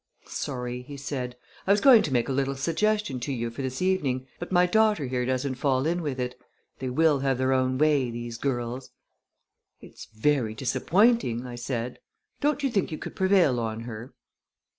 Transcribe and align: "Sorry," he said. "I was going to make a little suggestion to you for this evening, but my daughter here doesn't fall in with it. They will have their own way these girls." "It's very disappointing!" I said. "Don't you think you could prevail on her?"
"Sorry," 0.25 0.81
he 0.81 0.97
said. 0.97 1.35
"I 1.67 1.71
was 1.71 1.79
going 1.79 2.01
to 2.01 2.11
make 2.11 2.27
a 2.27 2.31
little 2.31 2.55
suggestion 2.55 3.19
to 3.19 3.31
you 3.31 3.51
for 3.51 3.61
this 3.61 3.83
evening, 3.83 4.25
but 4.39 4.51
my 4.51 4.65
daughter 4.65 5.05
here 5.05 5.27
doesn't 5.27 5.59
fall 5.59 5.85
in 5.85 6.01
with 6.01 6.19
it. 6.19 6.33
They 6.79 6.89
will 6.89 7.19
have 7.19 7.37
their 7.37 7.53
own 7.53 7.77
way 7.77 8.09
these 8.09 8.39
girls." 8.39 8.89
"It's 9.79 10.05
very 10.07 10.55
disappointing!" 10.55 11.45
I 11.45 11.53
said. 11.53 11.99
"Don't 12.39 12.63
you 12.63 12.71
think 12.71 12.91
you 12.91 12.97
could 12.97 13.15
prevail 13.15 13.59
on 13.59 13.81
her?" 13.81 14.15